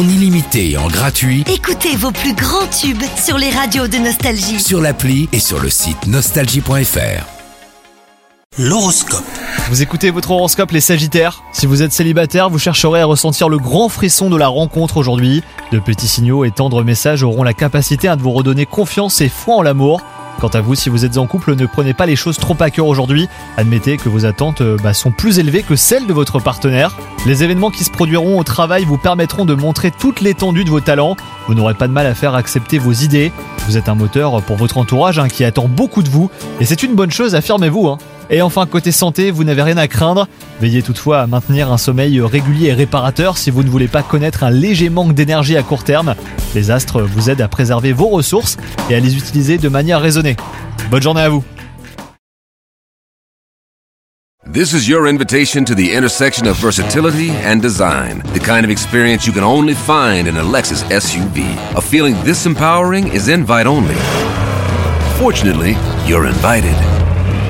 [0.00, 4.58] en illimité et en gratuit Écoutez vos plus grands tubes sur les radios de Nostalgie.
[4.58, 7.26] sur l'appli et sur le site nostalgie.fr.
[8.58, 9.24] L'horoscope.
[9.68, 11.42] Vous écoutez votre horoscope les Sagittaires.
[11.52, 15.42] Si vous êtes célibataire, vous chercherez à ressentir le grand frisson de la rencontre aujourd'hui.
[15.70, 19.28] De petits signaux et tendres messages auront la capacité à de vous redonner confiance et
[19.28, 20.00] foi en l'amour.
[20.38, 22.70] Quant à vous, si vous êtes en couple, ne prenez pas les choses trop à
[22.70, 23.28] cœur aujourd'hui.
[23.56, 26.96] Admettez que vos attentes euh, bah, sont plus élevées que celles de votre partenaire.
[27.26, 30.80] Les événements qui se produiront au travail vous permettront de montrer toute l'étendue de vos
[30.80, 31.16] talents.
[31.46, 33.32] Vous n'aurez pas de mal à faire accepter vos idées.
[33.66, 36.30] Vous êtes un moteur pour votre entourage hein, qui attend beaucoup de vous.
[36.60, 37.88] Et c'est une bonne chose, affirmez-vous.
[37.88, 37.98] hein.
[38.30, 40.28] Et enfin, côté santé, vous n'avez rien à craindre.
[40.60, 44.44] Veillez toutefois à maintenir un sommeil régulier et réparateur si vous ne voulez pas connaître
[44.44, 46.14] un léger manque d'énergie à court terme.
[46.54, 48.56] Les astres vous aident à préserver vos ressources
[48.88, 50.36] et à les utiliser de manière raisonnée.
[50.90, 51.44] Bonne journée à vous
[54.52, 58.20] This is your invitation to the intersection of versatility and design.
[58.32, 61.44] The kind of experience you can only find in a Lexus SUV.
[61.76, 63.94] A feeling this empowering is invite only.
[65.20, 66.74] Fortunately, you're invited.